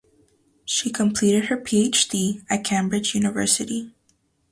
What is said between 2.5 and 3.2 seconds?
Cambridge